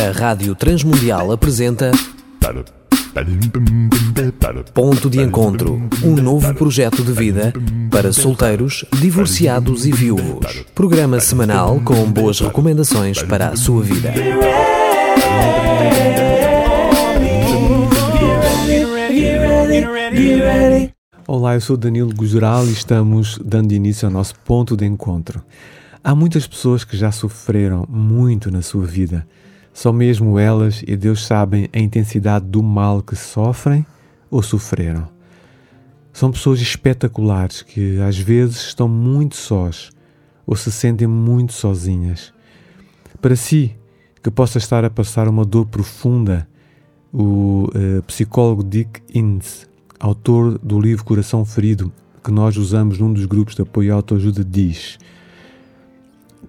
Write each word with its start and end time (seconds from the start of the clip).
A 0.00 0.12
Rádio 0.12 0.54
Transmundial 0.54 1.30
apresenta 1.30 1.90
Ponto 4.72 5.10
de 5.10 5.20
Encontro, 5.20 5.90
um 6.02 6.14
novo 6.14 6.54
projeto 6.54 7.04
de 7.04 7.12
vida 7.12 7.52
para 7.90 8.10
solteiros, 8.10 8.86
divorciados 8.98 9.84
e 9.84 9.92
viúvos. 9.92 10.64
Programa 10.74 11.20
semanal 11.20 11.82
com 11.84 12.10
boas 12.10 12.40
recomendações 12.40 13.22
para 13.22 13.48
a 13.48 13.56
sua 13.56 13.82
vida. 13.82 14.14
Olá, 21.28 21.54
eu 21.54 21.60
sou 21.60 21.76
Danilo 21.76 22.14
Gujoral 22.14 22.66
e 22.66 22.72
estamos 22.72 23.38
dando 23.44 23.72
início 23.72 24.08
ao 24.08 24.12
nosso 24.12 24.34
ponto 24.46 24.78
de 24.78 24.86
encontro. 24.86 25.44
Há 26.02 26.14
muitas 26.14 26.46
pessoas 26.46 26.84
que 26.84 26.96
já 26.96 27.12
sofreram 27.12 27.84
muito 27.86 28.50
na 28.50 28.62
sua 28.62 28.86
vida. 28.86 29.26
Só 29.80 29.94
mesmo 29.94 30.38
elas 30.38 30.84
e 30.86 30.94
Deus 30.94 31.24
sabem 31.24 31.66
a 31.72 31.78
intensidade 31.78 32.44
do 32.44 32.62
mal 32.62 33.00
que 33.00 33.16
sofrem 33.16 33.86
ou 34.30 34.42
sofreram. 34.42 35.08
São 36.12 36.30
pessoas 36.30 36.60
espetaculares 36.60 37.62
que 37.62 37.98
às 38.02 38.18
vezes 38.18 38.56
estão 38.66 38.86
muito 38.86 39.36
sós 39.36 39.90
ou 40.46 40.54
se 40.54 40.70
sentem 40.70 41.06
muito 41.06 41.54
sozinhas. 41.54 42.30
Para 43.22 43.34
si, 43.34 43.74
que 44.22 44.30
possa 44.30 44.58
estar 44.58 44.84
a 44.84 44.90
passar 44.90 45.26
uma 45.26 45.46
dor 45.46 45.64
profunda, 45.64 46.46
o 47.10 47.66
uh, 47.68 48.02
psicólogo 48.02 48.62
Dick 48.62 49.00
Innes, 49.14 49.66
autor 49.98 50.58
do 50.58 50.78
livro 50.78 51.06
Coração 51.06 51.42
Ferido, 51.42 51.90
que 52.22 52.30
nós 52.30 52.58
usamos 52.58 52.98
num 52.98 53.14
dos 53.14 53.24
grupos 53.24 53.54
de 53.54 53.62
apoio 53.62 53.94
à 53.94 53.96
autoajuda, 53.96 54.44
diz: 54.44 54.98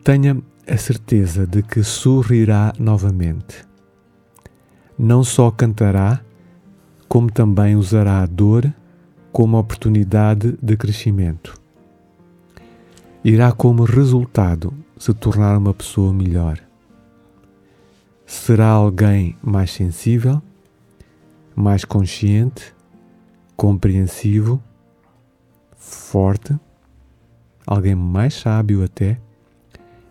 Tenha 0.04 0.38
a 0.68 0.78
certeza 0.78 1.46
de 1.46 1.64
que 1.64 1.84
sorrirá 1.84 2.74
novamente. 2.78 3.66
Não 4.98 5.24
só 5.24 5.50
cantará, 5.52 6.22
como 7.08 7.32
também 7.32 7.76
usará 7.76 8.22
a 8.22 8.26
dor 8.26 8.72
como 9.32 9.58
oportunidade 9.58 10.58
de 10.62 10.78
crescimento. 10.78 11.60
Irá, 13.24 13.52
como 13.52 13.84
resultado, 13.84 14.74
se 14.98 15.14
tornar 15.14 15.58
uma 15.58 15.74
pessoa 15.74 16.14
melhor. 16.14 16.60
Será 18.26 18.68
alguém 18.68 19.38
mais 19.42 19.72
sensível, 19.72 20.42
mais 21.56 21.84
consciente, 21.84 22.74
compreensivo, 23.56 24.62
forte, 25.76 26.58
alguém 27.66 27.96
mais 27.96 28.34
sábio 28.34 28.84
até 28.84 29.20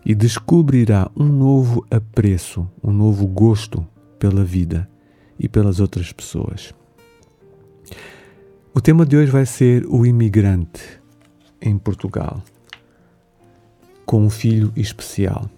e 0.05 0.15
descobrirá 0.15 1.09
um 1.15 1.25
novo 1.25 1.85
apreço, 1.89 2.67
um 2.83 2.91
novo 2.91 3.27
gosto 3.27 3.85
pela 4.17 4.43
vida 4.43 4.89
e 5.39 5.47
pelas 5.47 5.79
outras 5.79 6.11
pessoas. 6.11 6.73
O 8.73 8.79
tema 8.79 9.05
de 9.05 9.17
hoje 9.17 9.31
vai 9.31 9.45
ser 9.45 9.85
o 9.85 10.05
imigrante 10.05 10.81
em 11.61 11.77
Portugal, 11.77 12.41
com 14.05 14.25
um 14.25 14.29
filho 14.29 14.71
especial. 14.75 15.49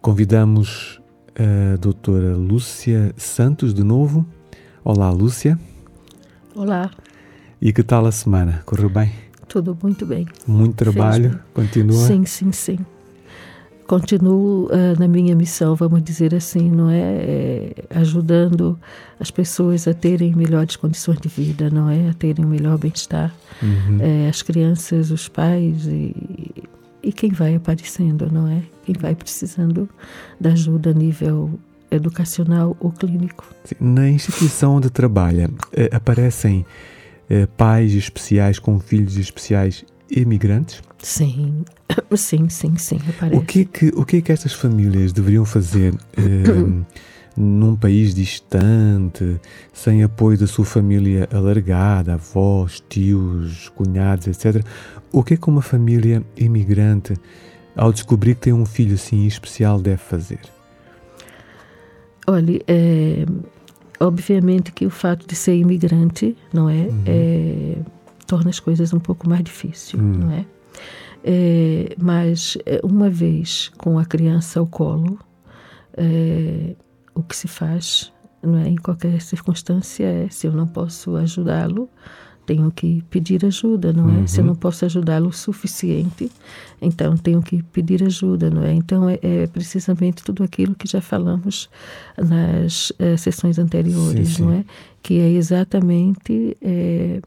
Convidamos 0.00 1.00
a 1.34 1.76
doutora 1.76 2.36
Lúcia 2.36 3.14
Santos 3.16 3.72
de 3.72 3.82
novo. 3.82 4.26
Olá, 4.84 5.10
Lúcia. 5.10 5.58
Olá. 6.54 6.90
E 7.60 7.72
que 7.72 7.82
tal 7.82 8.06
a 8.06 8.12
semana? 8.12 8.62
Correu 8.66 8.88
bem? 8.88 9.12
Tudo 9.54 9.78
muito 9.80 10.04
bem. 10.04 10.26
Muito 10.48 10.74
trabalho, 10.74 11.38
continua? 11.54 12.08
Sim, 12.08 12.24
sim, 12.24 12.50
sim. 12.50 12.78
Continuo 13.86 14.64
uh, 14.64 14.98
na 14.98 15.06
minha 15.06 15.36
missão, 15.36 15.76
vamos 15.76 16.02
dizer 16.02 16.34
assim, 16.34 16.68
não 16.68 16.90
é? 16.90 16.98
é? 16.98 17.72
Ajudando 17.90 18.76
as 19.20 19.30
pessoas 19.30 19.86
a 19.86 19.94
terem 19.94 20.34
melhores 20.34 20.74
condições 20.74 21.20
de 21.20 21.28
vida, 21.28 21.70
não 21.70 21.88
é? 21.88 22.08
A 22.08 22.14
terem 22.14 22.44
um 22.44 22.48
melhor 22.48 22.78
bem-estar. 22.78 23.32
Uhum. 23.62 23.98
É, 24.00 24.28
as 24.28 24.42
crianças, 24.42 25.12
os 25.12 25.28
pais 25.28 25.86
e, 25.86 26.16
e 27.00 27.12
quem 27.12 27.30
vai 27.30 27.54
aparecendo, 27.54 28.28
não 28.32 28.48
é? 28.48 28.60
Quem 28.84 28.96
vai 28.98 29.14
precisando 29.14 29.88
da 30.40 30.50
ajuda 30.50 30.90
a 30.90 30.94
nível 30.94 31.60
educacional 31.92 32.76
ou 32.80 32.90
clínico. 32.90 33.46
Na 33.78 34.08
instituição 34.08 34.74
onde 34.74 34.90
trabalha, 34.90 35.48
eh, 35.72 35.90
aparecem 35.92 36.66
eh, 37.28 37.46
pais 37.46 37.94
especiais 37.94 38.58
com 38.58 38.78
filhos 38.78 39.16
especiais 39.16 39.84
imigrantes? 40.10 40.82
Sim, 41.04 41.64
sim, 42.16 42.48
sim, 42.48 42.78
sim, 42.78 42.98
aparece. 43.06 43.36
O 43.36 43.44
que 43.44 43.60
é 43.60 43.64
que, 43.66 43.86
o 43.94 44.06
que, 44.06 44.16
é 44.16 44.20
que 44.22 44.32
estas 44.32 44.54
famílias 44.54 45.12
deveriam 45.12 45.44
fazer 45.44 45.92
eh, 46.16 46.84
num 47.36 47.76
país 47.76 48.14
distante, 48.14 49.38
sem 49.72 50.02
apoio 50.02 50.38
da 50.38 50.46
sua 50.46 50.64
família 50.64 51.28
alargada, 51.30 52.14
avós, 52.14 52.82
tios, 52.88 53.68
cunhados, 53.70 54.26
etc. 54.28 54.64
O 55.12 55.22
que 55.22 55.34
é 55.34 55.36
que 55.36 55.48
uma 55.48 55.62
família 55.62 56.22
imigrante, 56.36 57.14
ao 57.76 57.92
descobrir 57.92 58.34
que 58.36 58.42
tem 58.42 58.52
um 58.52 58.64
filho 58.64 58.94
assim 58.94 59.26
especial, 59.26 59.78
deve 59.80 59.98
fazer? 59.98 60.40
Olha, 62.26 62.62
é, 62.66 63.26
obviamente 64.00 64.72
que 64.72 64.86
o 64.86 64.90
fato 64.90 65.26
de 65.26 65.34
ser 65.34 65.56
imigrante, 65.56 66.36
não 66.52 66.68
é, 66.68 66.82
uhum. 66.82 67.02
é 67.06 67.76
torna 68.26 68.50
as 68.50 68.60
coisas 68.60 68.92
um 68.92 68.98
pouco 68.98 69.28
mais 69.28 69.42
difíceis, 69.44 69.94
uhum. 69.94 70.18
não 70.18 70.32
é? 70.32 70.46
é? 71.22 71.94
Mas 71.98 72.56
é, 72.66 72.80
uma 72.82 73.10
vez 73.10 73.70
com 73.76 73.98
a 73.98 74.04
criança 74.04 74.60
ao 74.60 74.66
colo, 74.66 75.18
é, 75.96 76.74
o 77.14 77.22
que 77.22 77.36
se 77.36 77.46
faz, 77.46 78.12
não 78.42 78.58
é, 78.58 78.68
em 78.68 78.76
qualquer 78.76 79.20
circunstância, 79.20 80.04
é 80.04 80.28
se 80.28 80.46
eu 80.46 80.52
não 80.52 80.66
posso 80.66 81.16
ajudá-lo, 81.16 81.88
tenho 82.46 82.70
que 82.70 83.02
pedir 83.10 83.44
ajuda, 83.44 83.92
não 83.92 84.08
é? 84.10 84.18
Uhum. 84.18 84.26
Se 84.26 84.40
eu 84.40 84.44
não 84.44 84.54
posso 84.54 84.84
ajudá-lo 84.84 85.28
o 85.28 85.32
suficiente, 85.32 86.30
então 86.80 87.16
tenho 87.16 87.42
que 87.42 87.62
pedir 87.62 88.02
ajuda, 88.04 88.50
não 88.50 88.62
é? 88.62 88.72
Então 88.72 89.08
é, 89.08 89.18
é 89.22 89.46
precisamente 89.46 90.22
tudo 90.22 90.42
aquilo 90.42 90.74
que 90.74 90.88
já 90.88 91.00
falamos 91.00 91.68
nas 92.16 92.92
é, 92.98 93.16
sessões 93.16 93.58
anteriores, 93.58 94.28
sim, 94.28 94.34
sim. 94.34 94.42
não 94.42 94.52
é? 94.52 94.64
Que 95.02 95.18
é 95.20 95.30
exatamente 95.30 96.56
é, 96.62 97.20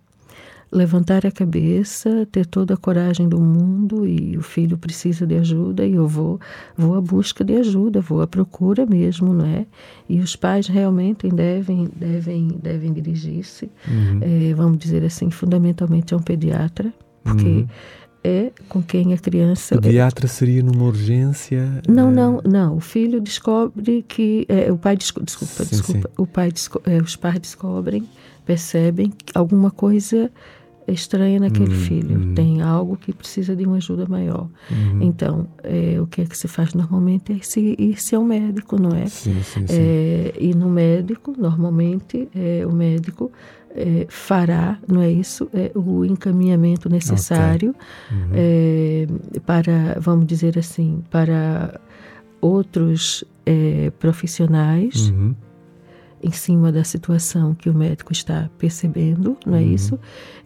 levantar 0.72 1.26
a 1.26 1.32
cabeça, 1.32 2.28
ter 2.32 2.46
toda 2.46 2.74
a 2.74 2.78
coragem 2.78 3.28
do 3.28 3.40
mundo 3.40 4.06
e 4.06 4.38
o 4.38 4.42
filho 4.42 4.78
precisa 4.78 5.26
de 5.26 5.36
ajuda 5.36 5.86
e 5.86 5.94
eu 5.94 6.08
vou 6.08 6.40
vou 6.76 6.96
à 6.96 7.02
busca 7.02 7.44
de 7.44 7.56
ajuda, 7.56 8.02
vou 8.02 8.22
à 8.22 8.28
procura 8.28 8.86
mesmo, 8.86 9.34
não 9.34 9.46
é? 9.46 9.66
E 10.10 10.20
os 10.20 10.36
pais 10.36 10.68
realmente 10.68 11.30
devem 11.30 11.90
devem 11.96 12.48
devem 12.62 12.94
dirigir-se, 12.94 13.70
uhum. 13.88 14.20
é, 14.22 14.54
vamos 14.54 14.78
dizer 14.78 15.04
assim, 15.06 15.32
fundamentalmente 15.32 16.14
a 16.14 16.18
um 16.18 16.22
pediatra, 16.22 16.94
porque 17.24 17.46
uhum. 17.46 17.68
é 18.24 18.52
com 18.68 18.82
quem 18.84 19.14
a 19.14 19.18
criança. 19.18 19.80
Pediatra 19.80 20.28
seria 20.28 20.62
numa 20.62 20.84
urgência? 20.84 21.82
Não, 21.88 22.12
não, 22.12 22.42
não. 22.44 22.76
O 22.76 22.82
filho 22.82 23.22
descobre 23.22 24.04
que 24.06 24.46
é, 24.50 24.70
o 24.70 24.78
pai 24.78 24.98
desculpa, 24.98 25.30
sim, 25.30 25.70
desculpa, 25.70 26.10
sim. 26.10 26.22
o 26.22 26.28
pai 26.28 26.52
é, 26.86 26.98
os 26.98 27.16
pais 27.16 27.40
descobrem, 27.40 28.04
percebem 28.46 29.14
alguma 29.34 29.72
coisa 29.72 30.30
estranha 30.92 31.40
naquele 31.40 31.74
uhum, 31.74 31.82
filho, 31.82 32.18
uhum. 32.18 32.34
tem 32.34 32.62
algo 32.62 32.96
que 32.96 33.14
precisa 33.14 33.56
de 33.56 33.66
uma 33.66 33.78
ajuda 33.78 34.06
maior. 34.08 34.50
Uhum. 34.72 35.02
Então, 35.02 35.48
é, 35.64 36.00
o 36.00 36.08
que 36.08 36.22
é 36.22 36.26
que 36.26 36.38
se 36.38 36.48
faz 36.48 36.74
normalmente 36.74 37.34
é 37.34 37.40
se, 37.42 37.76
ir 37.78 38.02
se 38.02 38.16
ao 38.16 38.24
médico, 38.24 38.82
não 38.82 38.92
é? 38.92 39.06
Sim, 39.08 39.42
sim, 39.44 39.68
sim. 39.68 39.76
É, 39.78 40.34
e 40.40 40.54
no 40.54 40.70
médico, 40.70 41.34
normalmente, 41.38 42.30
é, 42.34 42.66
o 42.66 42.72
médico 42.72 43.32
é, 43.72 44.08
fará, 44.10 44.80
não 44.88 45.02
é 45.02 45.12
isso, 45.12 45.50
é, 45.54 45.72
o 45.76 46.06
encaminhamento 46.06 46.90
necessário 46.90 47.72
okay. 47.72 48.18
Uhum. 48.18 48.30
É, 48.34 49.08
para, 49.46 49.98
vamos 50.00 50.26
dizer 50.26 50.58
assim, 50.58 51.04
para 51.12 51.80
outros 52.40 53.24
é, 53.46 53.92
profissionais 54.00 55.10
uhum 55.10 55.36
em 56.28 56.32
cima 56.32 56.72
da 56.72 56.84
situação 56.84 57.56
que 57.56 57.70
o 57.70 57.74
médico 57.74 58.12
está 58.12 58.50
percebendo, 58.58 59.38
não 59.46 59.56
é 59.56 59.62
uhum. 59.62 59.74
isso? 59.74 60.00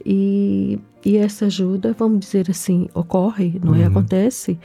E, 0.06 0.80
e 1.04 1.18
essa 1.18 1.46
ajuda, 1.46 1.96
vamos 1.98 2.20
dizer 2.20 2.50
assim, 2.50 2.88
ocorre, 2.94 3.60
não 3.64 3.74
é? 3.74 3.80
uhum. 3.80 3.84
é? 3.84 3.88
Acontece, 3.88 4.60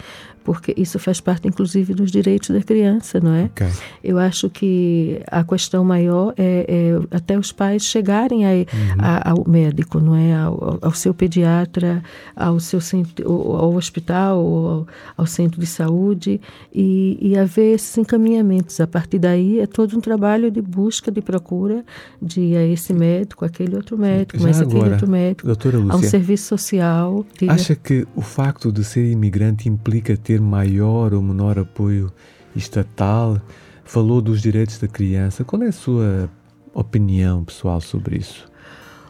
porque 0.47 0.73
isso 0.77 0.97
faz 1.01 1.21
parte, 1.21 1.49
inclusive, 1.49 1.93
dos 1.93 2.13
direitos 2.13 2.51
da 2.51 2.63
criança, 2.63 3.19
não 3.19 3.35
é? 3.35 3.47
Okay. 3.47 3.67
Eu 4.05 4.17
acho 4.17 4.49
que 4.49 5.21
a 5.29 5.43
questão 5.43 5.85
maior 5.85 6.33
é, 6.37 6.65
é 6.69 7.17
até 7.17 7.37
os 7.37 7.51
pais 7.51 7.83
chegarem 7.83 8.47
a, 8.47 8.51
uhum. 8.51 8.65
a, 8.97 9.31
ao 9.31 9.45
médico, 9.49 9.99
não 9.99 10.15
é? 10.15 10.37
Ao, 10.37 10.79
ao, 10.81 10.93
seu 10.93 11.13
pediatra, 11.13 12.01
ao 12.37 12.61
seu 12.61 12.81
centro, 12.81 13.29
ao 13.29 13.75
hospital, 13.75 14.39
ao, 14.39 14.87
ao 15.17 15.27
centro 15.27 15.59
de 15.59 15.67
saúde 15.67 16.41
e, 16.73 17.19
e 17.21 17.37
haver 17.37 17.75
esses 17.75 17.99
encaminhamentos. 17.99 18.79
A 18.79 18.87
partir 18.87 19.19
daí 19.19 19.59
é 19.59 19.67
todo 19.67 19.99
um 19.99 20.01
trabalho 20.01 20.49
de 20.49 20.63
busca, 20.63 21.11
de 21.11 21.21
procura 21.21 21.85
de 22.23 22.55
a 22.55 22.65
esse 22.65 22.95
médico, 22.95 23.45
aquele 23.45 23.75
outro 23.75 23.99
médico, 23.99 24.41
mas 24.41 24.61
aquele 24.61 24.91
outro 24.91 25.11
médico, 25.11 25.45
doutora 25.45 25.77
Lúcia, 25.77 25.93
a 25.93 25.97
um 25.97 26.03
serviço 26.27 26.49
social. 26.49 27.25
Diga... 27.39 27.53
Acha 27.53 27.77
que 27.77 28.07
o 28.15 28.21
facto 28.21 28.73
de 28.73 28.85
ser 28.85 29.11
imigrante 29.11 29.69
implica 29.69 30.17
ter 30.17 30.41
maior 30.41 31.15
ou 31.15 31.23
menor 31.23 31.59
apoio 31.59 32.13
estatal? 32.55 33.41
Falou 33.85 34.21
dos 34.21 34.43
direitos 34.43 34.79
da 34.79 34.89
criança. 34.89 35.45
Qual 35.45 35.63
é 35.63 35.69
a 35.69 35.73
sua 35.73 36.29
opinião 36.75 37.45
pessoal 37.45 37.81
sobre 37.81 38.19
isso? 38.19 38.51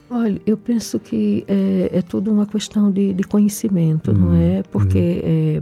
Olha, 0.09 0.41
eu 0.47 0.57
penso 0.57 1.01
que 1.01 1.45
é, 1.49 1.99
é 1.99 2.03
tudo 2.03 2.31
uma 2.31 2.47
questão 2.47 2.93
de, 2.93 3.13
de 3.13 3.25
conhecimento, 3.25 4.13
não 4.13 4.29
uhum. 4.29 4.59
é? 4.59 4.63
Porque, 4.71 4.99
uhum. 4.99 5.23
é, 5.25 5.61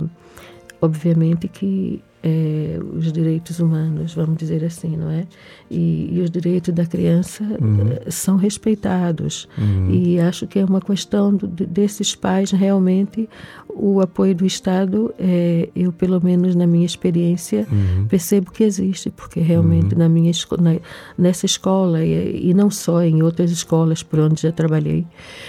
obviamente, 0.83 1.49
que 1.49 2.03
é, 2.27 2.79
os 2.97 3.13
direitos 3.13 3.61
humanos, 3.61 4.15
vamos 4.15 4.39
dizer 4.39 4.65
assim, 4.65 4.97
não 4.97 5.11
é? 5.11 5.27
E, 5.71 6.09
e 6.11 6.23
os 6.23 6.31
direitos 6.31 6.73
da 6.73 6.87
criança 6.87 7.45
uhum. 7.45 7.91
Eh, 7.91 8.11
são 8.11 8.37
respeitados. 8.37 9.47
Uhum. 9.59 9.91
E 9.91 10.19
acho 10.19 10.47
que 10.47 10.59
é 10.59 10.65
uma 10.65 10.81
questão 10.81 11.37
do, 11.37 11.47
desses 11.47 12.15
pais 12.15 12.51
realmente 12.51 13.29
o 13.77 14.01
apoio 14.01 14.35
do 14.35 14.47
Estado, 14.47 15.13
é, 15.19 15.69
eu 15.75 15.93
pelo 15.93 16.23
menos 16.23 16.55
na 16.55 16.67
minha 16.67 16.87
experiência 16.87 17.67
uhum. 17.71 18.07
percebo 18.07 18.53
que 18.53 18.63
existe, 18.63 19.11
porque 19.11 19.41
realmente 19.41 19.93
uhum. 19.95 19.99
na 19.99 20.09
minha 20.09 20.33
na, 20.61 20.77
nessa 21.19 21.45
escola 21.45 22.05
e, 22.05 22.51
e, 22.51 22.55
não 22.55 22.71
só 22.71 23.03
em 23.03 23.23
outras 23.23 23.51
escolas 23.51 24.03
por 24.03 24.21
onde 24.21 24.43
já 24.43 24.53
trabalhei, 24.53 25.05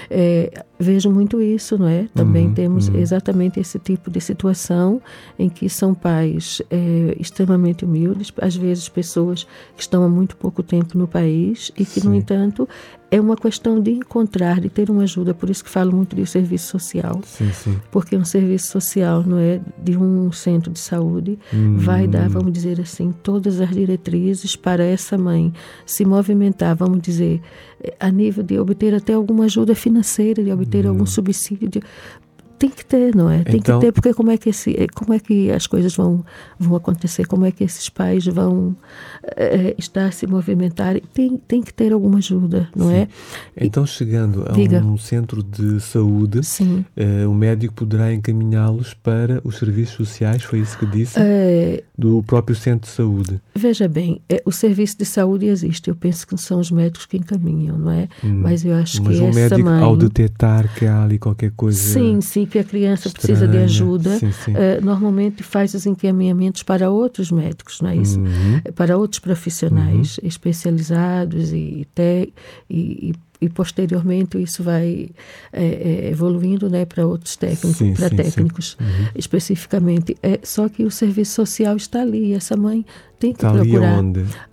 é, 0.09 0.51
vejo 0.79 1.11
muito 1.11 1.41
isso, 1.41 1.77
não 1.77 1.87
é? 1.87 2.07
Também 2.13 2.47
uhum. 2.47 2.53
temos 2.53 2.87
uhum. 2.87 2.97
exatamente 2.97 3.59
esse 3.59 3.77
tipo 3.77 4.09
de 4.09 4.19
situação 4.19 5.01
em 5.37 5.47
que 5.47 5.69
são 5.69 5.93
pais 5.93 6.61
é, 6.69 7.15
extremamente 7.19 7.85
humildes, 7.85 8.31
às 8.41 8.55
vezes 8.55 8.89
pessoas 8.89 9.45
que 9.75 9.81
estão 9.81 10.03
há 10.03 10.09
muito 10.09 10.35
pouco 10.35 10.63
tempo 10.63 10.97
no 10.97 11.07
país 11.07 11.71
e 11.77 11.85
que, 11.85 12.01
Sim. 12.01 12.09
no 12.09 12.15
entanto, 12.15 12.67
é 13.11 13.21
uma 13.21 13.35
questão 13.35 13.79
de 13.79 13.91
encontrar, 13.91 14.59
de 14.59 14.67
ter 14.67 14.89
uma 14.89 15.03
ajuda. 15.03 15.33
Por 15.33 15.49
isso 15.49 15.63
que 15.63 15.69
falo 15.69 15.95
muito 15.95 16.15
de 16.15 16.25
serviço 16.25 16.67
social. 16.67 17.21
Sim, 17.23 17.51
sim. 17.53 17.79
Porque 17.91 18.17
um 18.17 18.25
serviço 18.25 18.71
social, 18.71 19.23
não 19.25 19.37
é, 19.37 19.61
de 19.81 19.95
um 19.97 20.31
centro 20.31 20.71
de 20.71 20.79
saúde, 20.79 21.39
hum. 21.53 21.77
vai 21.77 22.07
dar, 22.07 22.27
vamos 22.27 22.51
dizer 22.51 22.81
assim, 22.81 23.13
todas 23.23 23.61
as 23.61 23.69
diretrizes 23.69 24.55
para 24.55 24.83
essa 24.83 25.17
mãe 25.17 25.53
se 25.85 26.03
movimentar, 26.03 26.75
vamos 26.75 26.99
dizer, 27.01 27.41
a 27.99 28.09
nível 28.09 28.43
de 28.43 28.59
obter 28.59 28.93
até 28.93 29.13
alguma 29.13 29.45
ajuda 29.45 29.75
financeira, 29.75 30.43
de 30.43 30.51
obter 30.51 30.85
hum. 30.85 30.89
algum 30.89 31.05
subsídio, 31.05 31.81
tem 32.57 32.69
que 32.69 32.85
ter, 32.85 33.15
não 33.15 33.29
é? 33.29 33.43
Tem 33.43 33.57
então, 33.57 33.79
que 33.79 33.85
ter, 33.85 33.91
porque 33.91 34.13
como 34.13 34.31
é 34.31 34.37
que, 34.37 34.49
esse, 34.49 34.71
eh, 34.71 34.87
como 34.93 35.13
é 35.13 35.19
que 35.19 35.51
as 35.51 35.67
coisas 35.67 35.95
vão, 35.95 36.23
vão 36.57 36.75
acontecer? 36.75 37.27
Como 37.27 37.45
é 37.45 37.51
que 37.51 37.63
esses 37.63 37.89
pais 37.89 38.25
vão 38.25 38.75
é, 39.35 39.75
estar 39.77 40.05
a 40.05 40.11
se 40.11 40.25
movimentar? 40.25 40.99
Tem, 41.13 41.37
tem 41.47 41.61
que 41.61 41.73
ter 41.73 41.91
alguma 41.91 42.19
ajuda, 42.19 42.69
não 42.75 42.87
sim. 42.87 42.95
é? 42.95 43.07
Então, 43.57 43.85
chegando 43.85 44.45
a 44.47 44.53
diga. 44.53 44.79
um 44.79 44.97
centro 44.97 45.43
de 45.43 45.79
saúde, 45.81 46.41
é, 46.95 47.27
o 47.27 47.33
médico 47.33 47.73
poderá 47.73 48.13
encaminhá-los 48.13 48.93
para 48.93 49.41
os 49.43 49.57
serviços 49.57 49.95
sociais, 49.95 50.43
foi 50.43 50.59
isso 50.59 50.77
que 50.77 50.85
disse? 50.85 51.19
É, 51.19 51.83
do 51.97 52.23
próprio 52.23 52.55
centro 52.55 52.89
de 52.89 52.95
saúde. 52.95 53.41
Veja 53.53 53.87
bem, 53.87 54.21
o 54.45 54.51
serviço 54.51 54.97
de 54.97 55.05
saúde 55.05 55.45
existe. 55.45 55.89
Eu 55.89 55.95
penso 55.95 56.25
que 56.25 56.37
são 56.37 56.59
os 56.59 56.71
médicos 56.71 57.05
que 57.05 57.17
encaminham, 57.17 57.77
não 57.77 57.91
é? 57.91 58.07
Hum, 58.23 58.41
mas 58.41 58.63
eu 58.63 58.73
acho 58.75 59.03
mas 59.03 59.17
que 59.17 59.25
essa 59.25 59.39
médico, 59.39 59.69
mãe... 59.69 59.83
ao 59.83 59.95
detectar 59.95 60.73
que 60.73 60.85
há 60.85 61.03
ali 61.03 61.17
qualquer 61.17 61.51
coisa... 61.51 61.77
Sim, 61.77 62.21
sim 62.21 62.44
que 62.45 62.59
a 62.59 62.63
criança 62.63 63.07
Estranha. 63.07 63.37
precisa 63.37 63.47
de 63.47 63.57
ajuda, 63.57 64.17
sim, 64.17 64.31
sim. 64.31 64.51
Uh, 64.51 64.83
normalmente 64.83 65.43
faz 65.43 65.73
os 65.73 65.85
encaminhamentos 65.85 66.63
para 66.63 66.89
outros 66.89 67.31
médicos, 67.31 67.81
não 67.81 67.89
é 67.89 67.97
isso? 67.97 68.19
Uhum. 68.19 68.61
Para 68.75 68.97
outros 68.97 69.19
profissionais 69.19 70.17
uhum. 70.17 70.27
especializados 70.27 71.51
e, 71.51 71.87
te, 71.93 72.33
e, 72.69 73.09
e 73.09 73.13
e 73.45 73.49
posteriormente 73.49 74.41
isso 74.41 74.63
vai 74.63 75.09
é, 75.53 75.63
é, 75.63 76.09
evoluindo 76.09 76.69
né, 76.69 76.83
para 76.83 77.05
outros 77.05 77.35
técnicos, 77.35 77.77
para 77.97 78.09
técnicos 78.09 78.77
uhum. 78.79 79.07
especificamente. 79.15 80.17
É, 80.21 80.39
só 80.43 80.67
que 80.67 80.83
o 80.83 80.91
serviço 80.91 81.33
social 81.33 81.75
está 81.77 82.01
ali, 82.01 82.33
essa 82.33 82.57
mãe 82.57 82.83
tem 83.19 83.31
que 83.31 83.37
está 83.37 83.51
procurar. 83.51 84.03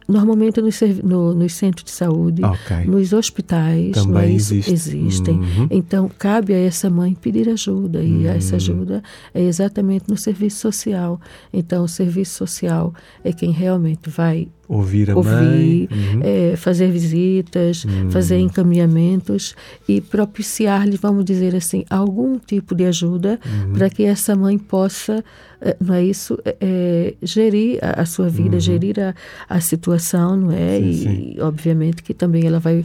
Normalmente 0.06 0.60
nos, 0.60 0.78
no, 1.02 1.32
nos 1.34 1.54
centros 1.54 1.84
de 1.84 1.90
saúde, 1.90 2.44
okay. 2.44 2.84
nos 2.84 3.12
hospitais, 3.12 3.92
Também 3.92 4.32
é 4.32 4.34
existe. 4.34 4.70
existem. 4.70 5.38
Uhum. 5.38 5.68
Então, 5.70 6.10
cabe 6.18 6.52
a 6.52 6.58
essa 6.58 6.90
mãe 6.90 7.14
pedir 7.14 7.48
ajuda, 7.48 8.02
e 8.02 8.26
uhum. 8.26 8.26
essa 8.26 8.56
ajuda 8.56 9.02
é 9.32 9.42
exatamente 9.42 10.04
no 10.08 10.16
serviço 10.16 10.58
social. 10.58 11.20
Então, 11.52 11.84
o 11.84 11.88
serviço 11.88 12.34
social 12.34 12.92
é 13.24 13.32
quem 13.32 13.52
realmente 13.52 14.10
vai 14.10 14.48
ouvir 14.72 15.10
a 15.10 15.16
ouvir, 15.16 15.30
mãe, 15.30 15.88
uhum. 15.90 16.20
é, 16.22 16.56
fazer 16.56 16.90
visitas, 16.90 17.84
uhum. 17.84 18.10
fazer 18.10 18.38
encaminhamentos 18.38 19.54
e 19.86 20.00
propiciar-lhe, 20.00 20.96
vamos 20.96 21.24
dizer 21.24 21.54
assim, 21.54 21.84
algum 21.90 22.38
tipo 22.38 22.74
de 22.74 22.86
ajuda 22.86 23.38
uhum. 23.44 23.74
para 23.74 23.90
que 23.90 24.04
essa 24.04 24.34
mãe 24.34 24.56
possa, 24.58 25.22
é, 25.60 25.76
não 25.78 25.94
é 25.94 26.04
isso, 26.04 26.38
é, 26.44 27.14
gerir 27.22 27.78
a, 27.82 28.00
a, 28.00 28.06
sua 28.06 28.28
vida, 28.30 28.54
uhum. 28.54 28.60
gerir 28.60 28.98
a, 28.98 29.14
a 29.48 29.60
situação, 29.60 30.36
não 30.36 30.52
é? 30.52 30.78
Sim, 30.78 30.88
e, 30.88 30.94
sim. 30.94 31.36
obviamente 31.40 32.02
que 32.02 32.14
também 32.14 32.46
ela 32.46 32.58
vai 32.58 32.84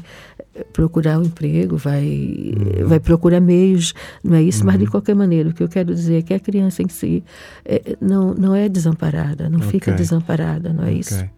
procurar 0.73 1.19
um 1.19 1.23
emprego, 1.23 1.77
vai, 1.77 2.03
uhum. 2.03 2.87
vai 2.87 2.99
procurar 2.99 3.39
meios, 3.39 3.93
não 4.23 4.35
é 4.35 4.41
isso? 4.41 4.65
Mas 4.65 4.79
de 4.79 4.87
qualquer 4.87 5.15
maneira, 5.15 5.49
o 5.49 5.53
que 5.53 5.63
eu 5.63 5.69
quero 5.69 5.93
dizer 5.93 6.17
é 6.17 6.21
que 6.21 6.33
a 6.33 6.39
criança 6.39 6.81
em 6.81 6.89
si 6.89 7.23
é, 7.63 7.95
não, 8.01 8.33
não 8.33 8.55
é 8.55 8.67
desamparada, 8.67 9.49
não 9.49 9.59
okay. 9.59 9.71
fica 9.71 9.91
desamparada, 9.91 10.73
não 10.73 10.83
é 10.83 10.87
okay. 10.87 10.99
isso? 10.99 11.36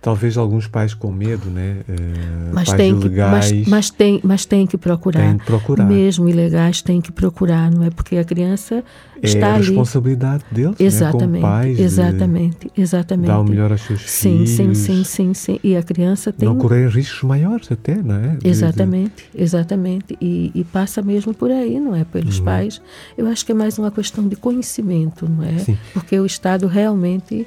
Talvez 0.00 0.36
alguns 0.36 0.68
pais 0.68 0.94
com 0.94 1.10
medo, 1.10 1.50
né? 1.50 1.78
Uh, 1.88 2.50
mas, 2.52 2.72
tem 2.72 2.98
que, 3.00 3.08
mas, 3.08 3.52
mas, 3.66 3.90
tem, 3.90 4.20
mas 4.22 4.44
tem 4.44 4.64
que 4.64 4.78
procurar. 4.78 5.28
Tem 5.28 5.38
que 5.38 5.44
procurar. 5.44 5.84
Mesmo 5.84 6.28
ilegais 6.28 6.80
tem 6.80 7.00
que 7.00 7.10
procurar, 7.10 7.68
não 7.70 7.84
é? 7.84 7.90
Porque 7.90 8.16
a 8.16 8.22
criança 8.22 8.84
é 9.20 9.26
está 9.26 9.48
a 9.48 9.54
ali. 9.54 9.66
responsabilidade 9.66 10.44
deles, 10.52 10.76
exatamente, 10.78 11.32
né? 11.32 11.40
Como 11.40 11.52
pais, 11.52 11.80
exatamente, 11.80 12.70
exatamente. 12.76 13.26
Dar 13.26 13.40
o 13.40 13.44
melhor 13.44 13.72
aos 13.72 13.80
seus 13.80 14.08
sim, 14.08 14.46
filhos. 14.46 14.50
Sim, 14.50 14.74
sim, 14.74 15.04
sim, 15.04 15.34
sim. 15.34 15.60
E 15.64 15.76
a 15.76 15.82
criança 15.82 16.32
tem... 16.32 16.48
Não 16.48 16.56
correr 16.56 16.88
riscos 16.88 17.22
maiores 17.24 17.70
até, 17.72 17.96
não 17.96 18.14
é? 18.14 18.36
De, 18.36 18.48
exatamente, 18.48 19.28
exatamente. 19.34 20.16
E, 20.20 20.52
e, 20.54 20.62
passa 20.62 21.02
mesmo 21.02 21.34
por 21.34 21.50
aí, 21.50 21.80
não 21.80 21.96
é? 21.96 22.04
Pelos 22.04 22.38
uhum. 22.38 22.44
pais. 22.44 22.80
Eu 23.16 23.26
acho 23.26 23.44
que 23.44 23.50
é 23.50 23.54
mais 23.54 23.76
uma 23.78 23.90
questão 23.90 24.28
de 24.28 24.36
conhecimento, 24.36 25.28
não 25.28 25.42
é? 25.42 25.58
Sim. 25.58 25.76
Porque 25.92 26.18
o 26.20 26.24
Estado 26.24 26.68
realmente... 26.68 27.46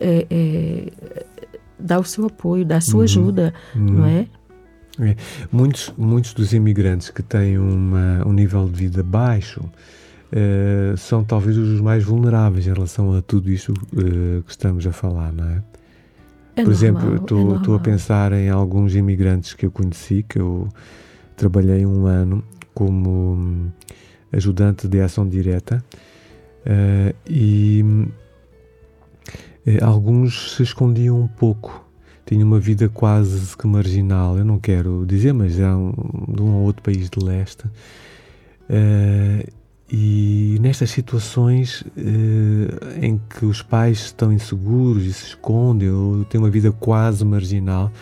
É, 0.00 0.26
é, 0.30 0.84
dá 1.82 1.98
o 1.98 2.04
seu 2.04 2.26
apoio, 2.26 2.64
dá 2.64 2.76
a 2.76 2.80
sua 2.80 2.98
uhum. 2.98 3.04
ajuda, 3.04 3.54
uhum. 3.74 3.82
não 3.82 4.06
é? 4.06 4.26
é? 5.00 5.16
Muitos, 5.50 5.92
muitos 5.96 6.34
dos 6.34 6.52
imigrantes 6.52 7.10
que 7.10 7.22
têm 7.22 7.58
uma, 7.58 8.26
um 8.26 8.32
nível 8.32 8.68
de 8.68 8.74
vida 8.74 9.02
baixo 9.02 9.60
uh, 9.60 10.96
são 10.96 11.24
talvez 11.24 11.56
os 11.56 11.80
mais 11.80 12.04
vulneráveis 12.04 12.66
em 12.66 12.72
relação 12.72 13.14
a 13.14 13.22
tudo 13.22 13.50
isto 13.50 13.72
uh, 13.72 14.42
que 14.42 14.50
estamos 14.50 14.86
a 14.86 14.92
falar, 14.92 15.32
não 15.32 15.48
é? 15.48 15.62
é 16.56 16.62
Por 16.62 16.70
normal, 16.70 16.72
exemplo, 16.72 17.14
estou 17.16 17.74
é 17.74 17.76
a 17.76 17.80
pensar 17.80 18.32
em 18.32 18.50
alguns 18.50 18.94
imigrantes 18.94 19.54
que 19.54 19.66
eu 19.66 19.70
conheci, 19.70 20.24
que 20.28 20.38
eu 20.38 20.68
trabalhei 21.36 21.84
um 21.86 22.06
ano 22.06 22.44
como 22.74 23.34
hum, 23.34 23.70
ajudante 24.32 24.88
de 24.88 25.00
ação 25.00 25.28
direta 25.28 25.84
uh, 26.66 27.14
e 27.26 27.80
eh, 27.80 28.21
alguns 29.80 30.56
se 30.56 30.62
escondiam 30.62 31.20
um 31.20 31.28
pouco, 31.28 31.84
tinham 32.26 32.46
uma 32.46 32.58
vida 32.58 32.88
quase 32.88 33.56
que 33.56 33.66
marginal. 33.66 34.38
Eu 34.38 34.44
não 34.44 34.58
quero 34.58 35.04
dizer, 35.06 35.32
mas 35.32 35.58
eram 35.58 35.94
de 36.28 36.42
um 36.42 36.54
ou 36.54 36.62
outro 36.64 36.82
país 36.82 37.08
de 37.08 37.22
leste. 37.22 37.64
Uh, 38.68 39.46
e 39.94 40.56
nestas 40.60 40.90
situações 40.90 41.82
uh, 41.82 43.04
em 43.04 43.20
que 43.28 43.44
os 43.44 43.60
pais 43.60 43.98
estão 44.06 44.32
inseguros 44.32 45.04
e 45.04 45.12
se 45.12 45.26
escondem 45.26 45.90
ou 45.90 46.24
têm 46.24 46.40
uma 46.40 46.48
vida 46.48 46.72
quase 46.72 47.24
marginal, 47.24 47.92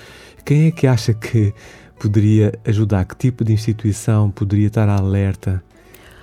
quem 0.44 0.66
é 0.66 0.70
que 0.70 0.86
acha 0.86 1.12
que 1.12 1.52
poderia 1.98 2.52
ajudar? 2.64 3.04
Que 3.04 3.16
tipo 3.16 3.44
de 3.44 3.52
instituição 3.52 4.30
poderia 4.30 4.68
estar 4.68 4.88
alerta 4.88 5.62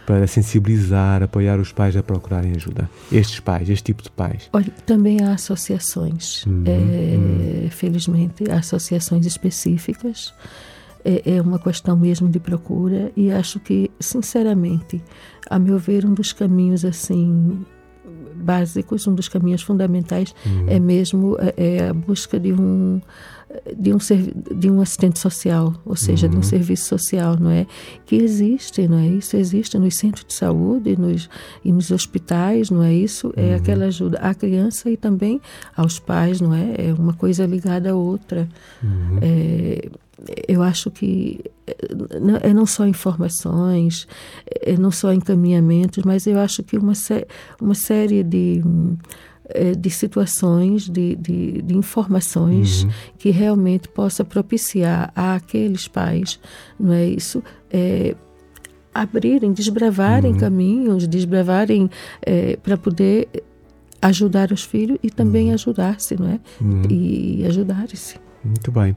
para 0.07 0.25
sensibilizar, 0.25 1.21
apoiar 1.21 1.59
os 1.59 1.73
pais 1.73 1.97
a 1.97 2.01
procurarem 2.01 2.53
ajuda? 2.55 2.89
Estes 3.11 3.41
pais, 3.41 3.69
este 3.69 3.83
tipo 3.83 4.01
de 4.01 4.09
pais? 4.09 4.49
Olha, 4.53 4.71
também 4.85 5.21
há 5.21 5.33
associações, 5.33 6.45
uhum, 6.45 6.63
é, 6.65 7.15
uhum. 7.17 7.69
felizmente, 7.69 8.49
há 8.49 8.55
associações 8.55 9.25
específicas. 9.25 10.33
É, 11.03 11.35
é 11.35 11.41
uma 11.41 11.59
questão 11.59 11.97
mesmo 11.97 12.29
de 12.29 12.39
procura 12.39 13.11
e 13.17 13.29
acho 13.29 13.59
que, 13.59 13.91
sinceramente, 13.99 15.03
a 15.49 15.59
meu 15.59 15.77
ver, 15.77 16.05
um 16.05 16.13
dos 16.13 16.31
caminhos 16.31 16.85
assim 16.85 17.65
básicos, 18.33 19.05
um 19.07 19.13
dos 19.13 19.27
caminhos 19.27 19.61
fundamentais 19.61 20.33
uhum. 20.45 20.65
é 20.69 20.79
mesmo 20.79 21.37
é, 21.37 21.53
é 21.57 21.89
a 21.89 21.93
busca 21.93 22.39
de 22.39 22.53
um 22.53 23.01
de 23.77 23.93
um, 23.93 23.97
de 24.55 24.69
um 24.69 24.81
assistente 24.81 25.19
social, 25.19 25.73
ou 25.85 25.95
seja, 25.95 26.25
uhum. 26.25 26.31
de 26.31 26.37
um 26.37 26.39
uhum. 26.39 26.43
serviço 26.43 26.85
social, 26.85 27.37
não 27.39 27.49
é? 27.49 27.65
Que 28.05 28.15
existe, 28.15 28.87
não 28.87 28.97
é? 28.97 29.07
Isso 29.07 29.37
existe 29.37 29.77
nos 29.77 29.95
centros 29.95 30.25
de 30.25 30.33
saúde 30.33 30.97
nos, 30.97 31.29
e 31.63 31.71
nos 31.71 31.91
hospitais, 31.91 32.69
não 32.69 32.83
é 32.83 32.93
isso? 32.93 33.33
É 33.35 33.41
uhum. 33.41 33.55
aquela 33.55 33.85
ajuda 33.85 34.17
à 34.19 34.33
criança 34.33 34.89
e 34.89 34.97
também 34.97 35.41
aos 35.75 35.99
pais, 35.99 36.41
não 36.41 36.53
é? 36.53 36.89
É 36.89 36.93
uma 36.93 37.13
coisa 37.13 37.45
ligada 37.45 37.91
à 37.91 37.95
outra. 37.95 38.47
Uhum. 38.83 39.19
É, 39.21 39.89
eu 40.47 40.63
acho 40.63 40.89
que 40.89 41.39
é 42.41 42.53
não 42.53 42.65
só 42.65 42.87
informações, 42.87 44.07
é 44.45 44.75
não 44.75 44.89
só 44.89 45.13
encaminhamentos, 45.13 46.03
mas 46.03 46.25
eu 46.25 46.39
acho 46.39 46.63
que 46.63 46.77
uma, 46.77 46.93
uma 47.61 47.75
série 47.75 48.23
de 48.23 48.63
de 49.77 49.89
situações, 49.89 50.89
de, 50.89 51.15
de, 51.15 51.61
de 51.61 51.75
informações 51.75 52.83
uhum. 52.83 52.89
que 53.17 53.29
realmente 53.29 53.87
possa 53.87 54.23
propiciar 54.23 55.11
a 55.15 55.35
aqueles 55.35 55.87
pais, 55.87 56.39
não 56.79 56.93
é 56.93 57.05
isso? 57.05 57.41
É, 57.71 58.15
abrirem, 58.93 59.53
desbravarem 59.53 60.33
uhum. 60.33 60.37
caminhos, 60.39 61.07
desbravarem 61.07 61.89
é, 62.21 62.57
para 62.57 62.75
poder 62.75 63.27
ajudar 64.01 64.51
os 64.51 64.63
filhos 64.63 64.97
e 65.03 65.09
também 65.09 65.47
uhum. 65.47 65.53
ajudar-se, 65.53 66.19
não 66.19 66.29
é? 66.29 66.39
Uhum. 66.59 66.81
E 66.89 67.45
ajudar-se. 67.45 68.15
Muito 68.43 68.71
bem. 68.71 68.95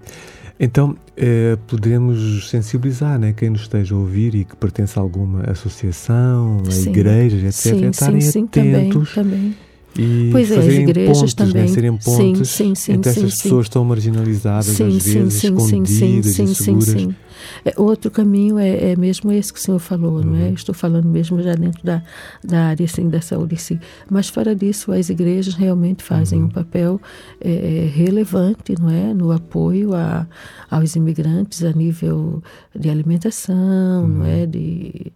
Então, 0.62 0.94
eh, 1.16 1.56
podemos 1.66 2.50
sensibilizar 2.50 3.18
né, 3.18 3.32
quem 3.32 3.48
nos 3.48 3.62
esteja 3.62 3.94
a 3.94 3.98
ouvir 3.98 4.34
e 4.34 4.44
que 4.44 4.54
pertence 4.54 4.98
a 4.98 5.02
alguma 5.02 5.42
associação, 5.44 6.62
a 6.66 6.70
sim. 6.70 6.90
igrejas, 6.90 7.42
etc., 7.42 7.78
sim, 7.78 7.88
estarem 7.88 8.20
sim, 8.20 8.44
atentos. 8.44 9.14
Também, 9.14 9.38
também. 9.38 9.56
E 9.98 10.28
pois 10.30 10.50
é, 10.50 10.58
as 10.58 10.66
igrejas 10.66 11.34
né, 11.34 11.46
também. 11.46 11.62
Né, 11.62 11.68
serem 11.68 11.96
pontos 11.96 12.48
sim, 12.50 12.74
sim, 12.74 12.74
sim, 12.74 12.92
entre 12.92 13.10
essas 13.10 13.34
sim, 13.34 13.42
pessoas 13.42 13.68
tão 13.68 13.84
marginalizadas, 13.84 14.66
sim, 14.66 14.86
às 14.86 15.04
vezes, 15.04 15.34
sim, 15.34 15.48
escondidas, 15.48 16.34
sim, 16.34 16.46
sim. 16.46 16.54
Sim, 16.54 16.80
sim. 16.80 17.14
É, 17.64 17.72
outro 17.76 18.10
caminho 18.10 18.58
é, 18.58 18.92
é, 18.92 18.96
mesmo 18.96 19.32
esse 19.32 19.52
que 19.52 19.58
o 19.58 19.62
senhor 19.62 19.78
falou, 19.78 20.16
uhum. 20.18 20.24
não 20.24 20.36
é? 20.36 20.48
Uhum. 20.48 20.54
estou 20.54 20.74
falando 20.74 21.08
mesmo 21.08 21.42
já 21.42 21.54
dentro 21.54 21.82
da, 21.84 22.02
da 22.42 22.66
área 22.66 22.84
assim, 22.84 23.08
da 23.08 23.20
saúde 23.20 23.54
em 23.54 23.58
si. 23.58 23.80
Mas 24.08 24.28
fora 24.28 24.54
disso, 24.54 24.92
as 24.92 25.08
igrejas 25.08 25.54
realmente 25.54 26.02
fazem 26.02 26.40
uhum. 26.40 26.46
um 26.46 26.48
papel 26.48 27.00
é, 27.40 27.90
relevante, 27.92 28.74
não 28.78 28.90
é? 28.90 29.14
No 29.14 29.32
apoio 29.32 29.94
a, 29.94 30.26
aos 30.70 30.96
imigrantes 30.96 31.64
a 31.64 31.72
nível 31.72 32.42
de 32.74 32.88
alimentação, 32.88 34.02
uhum. 34.02 34.08
não 34.08 34.26
é? 34.26 34.46
De 34.46 35.12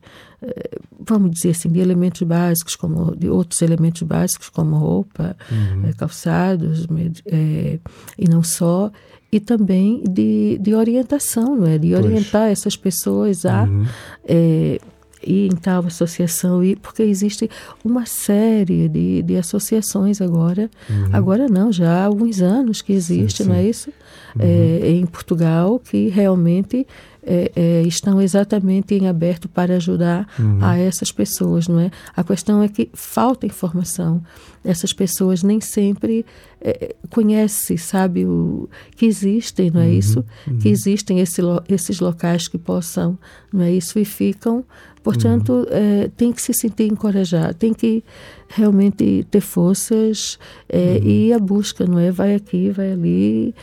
vamos 1.07 1.31
dizer 1.33 1.51
assim, 1.51 1.69
de 1.69 1.81
elementos 1.81 2.23
básicos, 2.23 2.77
como 2.77 3.15
de 3.17 3.29
outros 3.29 3.63
elementos 3.63 4.03
básicos, 4.03 4.49
como 4.49 4.77
roupa, 4.77 5.37
uhum. 5.51 5.93
calçados, 5.97 6.87
é, 7.27 7.79
e 8.19 8.29
não 8.29 8.43
só, 8.43 8.91
e 9.31 9.41
também 9.41 10.03
de, 10.09 10.59
de 10.61 10.75
orientação, 10.75 11.57
não 11.57 11.67
é? 11.67 11.79
De 11.79 11.95
orientar 11.95 12.47
pois. 12.47 12.59
essas 12.59 12.77
pessoas 12.77 13.45
a 13.45 13.65
uhum. 13.65 13.85
é, 14.27 14.79
ir 15.27 15.53
em 15.53 15.57
tal 15.57 15.85
associação, 15.87 16.63
ir, 16.63 16.77
porque 16.77 17.03
existe 17.03 17.51
uma 17.85 18.07
série 18.07 18.89
de, 18.89 19.23
de 19.23 19.37
associações 19.37 20.21
agora, 20.21 20.71
uhum. 20.89 21.09
agora 21.13 21.49
não, 21.49 21.73
já 21.73 21.91
há 21.91 22.05
alguns 22.05 22.41
anos 22.41 22.81
que 22.83 22.93
existe, 22.93 23.39
sim, 23.39 23.45
sim. 23.45 23.49
não 23.49 23.57
é 23.57 23.65
isso? 23.65 23.91
É, 24.39 24.91
em 24.91 25.07
Portugal, 25.07 25.79
que 25.79 26.09
realmente 26.09 26.87
é, 27.27 27.51
é, 27.57 27.83
estão 27.83 28.21
exatamente 28.21 28.95
em 28.95 29.09
aberto 29.09 29.49
para 29.49 29.77
ajudar 29.77 30.29
uhum. 30.39 30.59
a 30.61 30.77
essas 30.77 31.11
pessoas, 31.11 31.67
não 31.67 31.81
é? 31.81 31.91
A 32.15 32.23
questão 32.23 32.63
é 32.63 32.69
que 32.69 32.91
falta 32.93 33.47
informação. 33.47 34.23
Essas 34.65 34.93
pessoas 34.93 35.43
nem 35.43 35.61
sempre 35.61 36.25
é, 36.61 36.95
conhecem, 37.11 37.77
sabe, 37.77 38.25
o, 38.25 38.69
que 38.97 39.07
existem, 39.07 39.71
não 39.71 39.81
é 39.81 39.87
uhum. 39.87 39.93
isso? 39.93 40.25
Uhum. 40.47 40.59
Que 40.59 40.69
existem 40.69 41.21
esse, 41.21 41.41
esses 41.69 42.01
locais 42.01 42.49
que 42.49 42.59
possam, 42.59 43.19
não 43.53 43.63
é 43.63 43.73
isso? 43.73 43.99
E 43.99 44.05
ficam, 44.05 44.65
portanto, 45.03 45.53
uhum. 45.53 45.67
é, 45.71 46.11
tem 46.17 46.33
que 46.33 46.41
se 46.41 46.55
sentir 46.55 46.91
encorajado, 46.91 47.55
tem 47.55 47.75
que 47.75 48.03
realmente 48.49 49.27
ter 49.31 49.41
forças 49.41 50.39
é, 50.69 50.79
uhum. 50.79 51.09
e 51.09 51.29
ir 51.29 51.33
à 51.33 51.39
busca, 51.39 51.87
não 51.87 51.99
é? 51.99 52.11
Vai 52.11 52.35
aqui, 52.35 52.71
vai 52.71 52.93
ali, 52.93 53.55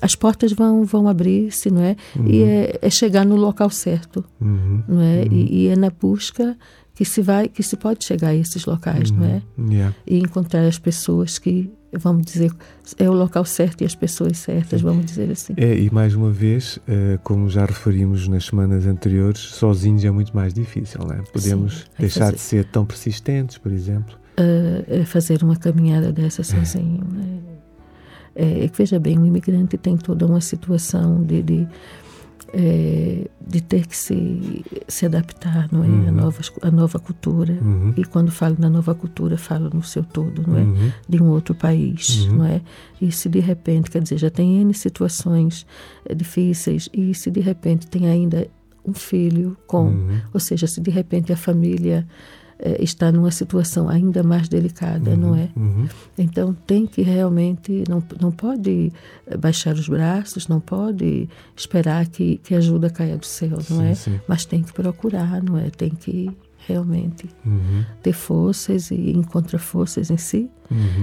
as 0.00 0.14
portas 0.14 0.52
vão 0.52 0.84
vão 0.84 1.08
abrir-se, 1.08 1.70
não 1.70 1.82
é? 1.82 1.96
Uhum. 2.16 2.26
E 2.28 2.42
é, 2.42 2.78
é, 2.82 2.90
chegar 2.90 3.24
no 3.24 3.36
local 3.36 3.70
certo, 3.70 4.24
uhum. 4.40 4.82
não 4.88 5.00
é? 5.00 5.22
Uhum. 5.22 5.32
E, 5.32 5.64
e, 5.64 5.68
é 5.68 5.76
na 5.76 5.90
busca 5.90 6.56
que 6.94 7.04
se 7.04 7.22
vai, 7.22 7.48
que 7.48 7.62
se 7.62 7.76
pode 7.76 8.04
chegar 8.04 8.28
a 8.28 8.34
esses 8.34 8.64
locais, 8.64 9.10
não 9.10 9.24
é? 9.24 9.42
Uhum. 9.56 9.72
Yeah. 9.72 9.94
E 10.06 10.18
encontrar 10.18 10.66
as 10.66 10.78
pessoas 10.78 11.38
que 11.38 11.70
vamos 11.92 12.26
dizer 12.26 12.52
é 12.98 13.08
o 13.08 13.12
local 13.12 13.44
certo 13.44 13.82
e 13.82 13.84
as 13.84 13.94
pessoas 13.94 14.38
certas, 14.38 14.80
vamos 14.80 15.06
dizer 15.06 15.30
assim. 15.30 15.54
É 15.56 15.74
e 15.74 15.90
mais 15.90 16.14
uma 16.14 16.30
vez, 16.30 16.78
eh, 16.86 17.18
como 17.22 17.48
já 17.48 17.64
referimos 17.64 18.28
nas 18.28 18.46
semanas 18.46 18.86
anteriores, 18.86 19.40
sozinhos 19.40 20.04
é 20.04 20.10
muito 20.10 20.34
mais 20.34 20.52
difícil, 20.52 21.00
não 21.06 21.14
é? 21.14 21.22
Podemos 21.32 21.78
Sim, 21.78 21.84
é 21.98 22.00
deixar 22.00 22.20
fazer. 22.26 22.36
de 22.36 22.40
ser 22.40 22.64
tão 22.66 22.84
persistentes, 22.84 23.58
por 23.58 23.72
exemplo. 23.72 24.14
Uh, 24.38 25.04
fazer 25.04 25.42
uma 25.42 25.56
caminhada 25.56 26.12
dessa 26.12 26.44
sozinho, 26.44 27.04
né? 27.10 27.40
É, 27.54 27.57
veja 28.72 28.98
bem, 29.00 29.18
o 29.18 29.26
imigrante 29.26 29.76
tem 29.76 29.96
toda 29.96 30.26
uma 30.26 30.40
situação 30.40 31.22
de, 31.22 31.42
de, 31.42 31.68
é, 32.52 33.28
de 33.46 33.60
ter 33.60 33.86
que 33.86 33.96
se, 33.96 34.64
se 34.86 35.06
adaptar 35.06 35.68
não 35.72 35.84
é? 35.84 35.86
Uhum. 35.86 36.08
a, 36.08 36.12
nova, 36.12 36.40
a 36.62 36.70
nova 36.70 36.98
cultura. 36.98 37.58
Uhum. 37.60 37.94
E 37.96 38.04
quando 38.04 38.30
falo 38.30 38.56
na 38.58 38.70
nova 38.70 38.94
cultura, 38.94 39.36
falo 39.36 39.70
no 39.72 39.82
seu 39.82 40.04
todo, 40.04 40.42
não 40.46 40.56
é? 40.56 40.62
Uhum. 40.62 40.92
De 41.08 41.22
um 41.22 41.28
outro 41.28 41.54
país, 41.54 42.26
uhum. 42.26 42.36
não 42.36 42.44
é? 42.44 42.60
E 43.00 43.10
se 43.10 43.28
de 43.28 43.40
repente, 43.40 43.90
quer 43.90 44.02
dizer, 44.02 44.18
já 44.18 44.30
tem 44.30 44.60
N 44.60 44.72
situações 44.72 45.66
é, 46.04 46.14
difíceis, 46.14 46.88
e 46.92 47.14
se 47.14 47.30
de 47.30 47.40
repente 47.40 47.86
tem 47.86 48.08
ainda 48.08 48.48
um 48.84 48.94
filho 48.94 49.56
com, 49.66 49.88
uhum. 49.88 50.20
ou 50.32 50.40
seja, 50.40 50.66
se 50.66 50.80
de 50.80 50.90
repente 50.90 51.32
a 51.32 51.36
família 51.36 52.06
está 52.80 53.12
numa 53.12 53.30
situação 53.30 53.88
ainda 53.88 54.22
mais 54.22 54.48
delicada, 54.48 55.10
uhum, 55.10 55.16
não 55.16 55.34
é? 55.34 55.48
Uhum. 55.56 55.88
Então 56.16 56.54
tem 56.66 56.86
que 56.86 57.02
realmente 57.02 57.84
não, 57.88 58.02
não 58.20 58.32
pode 58.32 58.92
baixar 59.38 59.74
os 59.74 59.88
braços, 59.88 60.48
não 60.48 60.60
pode 60.60 61.28
esperar 61.56 62.06
que, 62.06 62.38
que 62.38 62.54
a 62.54 62.58
ajuda 62.58 62.90
caia 62.90 63.16
do 63.16 63.26
céu, 63.26 63.58
não 63.70 63.78
sim, 63.78 63.86
é? 63.86 63.94
Sim. 63.94 64.20
Mas 64.26 64.44
tem 64.44 64.62
que 64.62 64.72
procurar, 64.72 65.42
não 65.42 65.56
é? 65.56 65.70
Tem 65.70 65.90
que 65.90 66.30
realmente 66.66 67.26
uhum. 67.46 67.84
ter 68.02 68.12
forças 68.12 68.90
e 68.90 69.12
encontrar 69.12 69.58
forças 69.58 70.10
em 70.10 70.18
si 70.18 70.50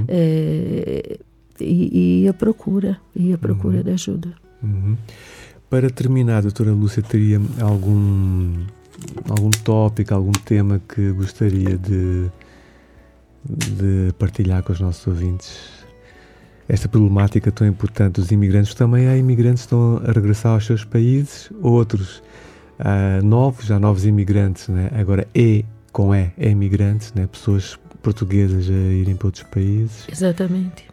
é, 0.08 1.18
e, 1.60 2.24
e 2.24 2.28
à 2.28 2.34
procura, 2.34 3.00
ir 3.16 3.34
à 3.34 3.38
procura 3.38 3.78
uhum. 3.78 3.84
de 3.84 3.92
ajuda. 3.92 4.34
Uhum. 4.62 4.98
Para 5.70 5.90
terminar, 5.90 6.42
doutora 6.42 6.72
Lúcia, 6.72 7.02
teria 7.02 7.42
algum 7.60 8.54
algum 9.30 9.50
tópico, 9.50 10.14
algum 10.14 10.32
tema 10.32 10.82
que 10.88 11.12
gostaria 11.12 11.78
de, 11.78 12.30
de 13.44 14.14
partilhar 14.18 14.64
com 14.64 14.74
os 14.74 14.80
nossos 14.80 15.06
ouvintes? 15.08 15.58
Esta 16.68 16.88
problemática 16.88 17.52
tão 17.52 17.68
importante 17.68 18.14
dos 18.14 18.32
imigrantes. 18.32 18.74
Também 18.74 19.08
há 19.08 19.16
imigrantes 19.16 19.64
que 19.64 19.68
estão 19.68 20.02
a 20.04 20.12
regressar 20.12 20.54
aos 20.54 20.66
seus 20.66 20.84
países, 20.84 21.52
outros 21.62 22.24
uh, 22.80 23.24
novos, 23.24 23.70
há 23.70 23.80
novos 23.80 24.06
imigrantes, 24.06 24.68
né? 24.70 24.90
agora 24.94 25.28
é 25.36 25.64
com 25.92 26.14
E, 26.14 26.32
é 26.38 26.50
imigrantes, 26.50 27.14
né? 27.14 27.28
pessoas 27.28 27.80
portuguesas 28.02 28.70
a 28.70 28.74
irem 28.74 29.16
para 29.16 29.28
outros 29.28 29.44
países. 29.44 30.08
Exatamente. 30.12 30.86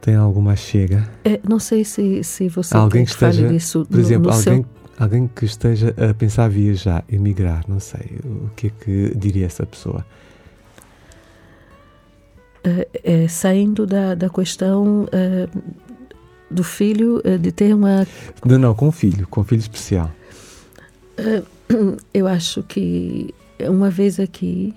Tem 0.00 0.16
alguma 0.16 0.56
chega? 0.56 1.08
É, 1.24 1.40
não 1.48 1.60
sei 1.60 1.84
se, 1.84 2.24
se 2.24 2.48
você 2.48 2.76
alguém 2.76 3.04
que 3.04 3.10
esteja, 3.12 3.48
disso 3.48 3.86
por 3.88 4.00
exemplo, 4.00 4.28
no 4.28 4.36
alguém 4.36 4.64
seu 4.64 4.81
alguém 4.98 5.28
que 5.28 5.44
esteja 5.44 5.94
a 5.98 6.14
pensar 6.14 6.48
viajar, 6.48 7.04
emigrar, 7.08 7.64
não 7.68 7.80
sei, 7.80 8.18
o 8.24 8.50
que 8.54 8.68
é 8.68 8.70
que 8.70 9.16
diria 9.16 9.46
essa 9.46 9.64
pessoa? 9.66 10.04
É, 12.64 12.88
é, 13.02 13.28
saindo 13.28 13.86
da, 13.86 14.14
da 14.14 14.30
questão 14.30 15.08
é, 15.10 15.48
do 16.50 16.62
filho, 16.62 17.20
de 17.40 17.50
ter 17.50 17.74
uma. 17.74 18.06
Não, 18.44 18.58
não, 18.58 18.74
com 18.74 18.92
filho, 18.92 19.26
com 19.26 19.42
filho 19.42 19.60
especial. 19.60 20.10
Eu 22.14 22.28
acho 22.28 22.62
que 22.62 23.34
uma 23.60 23.90
vez 23.90 24.20
aqui 24.20 24.74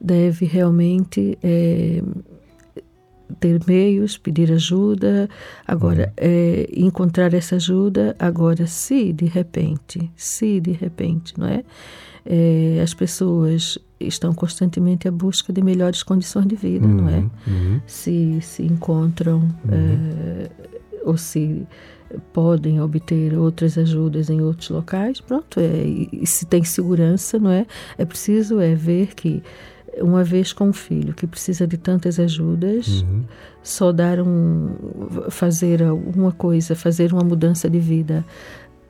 deve 0.00 0.46
realmente 0.46 1.38
ter 3.38 3.60
meios, 3.66 4.16
pedir 4.16 4.52
ajuda, 4.52 5.28
agora 5.66 6.06
uhum. 6.08 6.12
é, 6.16 6.68
encontrar 6.74 7.34
essa 7.34 7.56
ajuda, 7.56 8.16
agora 8.18 8.66
se 8.66 9.12
de 9.12 9.26
repente, 9.26 10.10
se 10.16 10.60
de 10.60 10.72
repente, 10.72 11.38
não 11.38 11.46
é? 11.46 11.64
é? 12.24 12.80
as 12.82 12.94
pessoas 12.94 13.78
estão 13.98 14.32
constantemente 14.32 15.06
à 15.06 15.10
busca 15.10 15.52
de 15.52 15.62
melhores 15.62 16.02
condições 16.02 16.46
de 16.46 16.56
vida, 16.56 16.86
uhum. 16.86 16.94
não 16.94 17.08
é? 17.08 17.18
Uhum. 17.18 17.30
uhum. 17.46 17.80
Se 17.86 18.38
se 18.40 18.62
encontram 18.62 19.38
uhum. 19.38 19.70
é, 19.70 20.50
ou 21.04 21.16
se 21.16 21.66
podem 22.32 22.80
obter 22.80 23.36
outras 23.38 23.78
ajudas 23.78 24.30
em 24.30 24.40
outros 24.40 24.70
locais, 24.70 25.20
pronto, 25.20 25.60
é, 25.60 25.84
e 26.12 26.26
se 26.26 26.44
tem 26.44 26.64
segurança, 26.64 27.38
não 27.38 27.50
é? 27.50 27.66
É 27.96 28.04
preciso 28.04 28.60
é 28.60 28.74
ver 28.74 29.14
que 29.14 29.42
uma 30.00 30.24
vez 30.24 30.52
com 30.52 30.68
um 30.68 30.72
filho 30.72 31.14
que 31.14 31.26
precisa 31.26 31.66
de 31.66 31.76
tantas 31.76 32.18
ajudas, 32.18 33.02
uhum. 33.02 33.24
só 33.62 33.92
dar 33.92 34.20
um, 34.20 34.76
fazer 35.30 35.82
alguma 35.82 36.32
coisa, 36.32 36.74
fazer 36.74 37.12
uma 37.12 37.22
mudança 37.22 37.68
de 37.68 37.78
vida 37.78 38.24